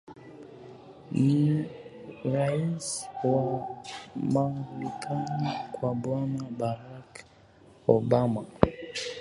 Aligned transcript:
ni 1.25 1.41
rais 2.33 2.85
wa 3.27 3.39
marekani 4.33 5.49
bwana 6.03 6.41
barack 6.59 7.13
obama 7.95 8.41